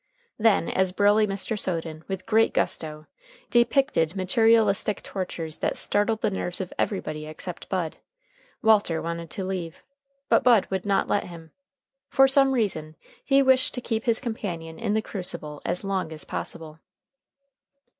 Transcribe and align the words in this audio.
Then, 0.39 0.67
as 0.67 0.91
burly 0.91 1.27
Mr. 1.27 1.59
Soden, 1.59 2.03
with 2.07 2.25
great 2.25 2.55
gusto, 2.55 3.05
depicted 3.51 4.15
materialistic 4.15 5.03
tortures 5.03 5.59
that 5.59 5.77
startled 5.77 6.21
the 6.21 6.31
nerves 6.31 6.59
of 6.59 6.73
everybody 6.79 7.27
except 7.27 7.69
Bud, 7.69 7.97
Walter 8.63 8.99
wanted 8.99 9.29
to 9.29 9.43
leave, 9.43 9.83
but 10.27 10.43
Bud 10.43 10.65
would 10.71 10.87
not 10.87 11.07
let 11.07 11.25
him. 11.25 11.51
For 12.09 12.27
some 12.27 12.51
reason 12.53 12.95
he 13.23 13.43
wished 13.43 13.75
to 13.75 13.79
keep 13.81 14.05
his 14.05 14.19
companion 14.19 14.79
in 14.79 14.95
the 14.95 15.03
crucible 15.03 15.61
as 15.65 15.83
long 15.83 16.11
as 16.11 16.25
possible. 16.25 16.79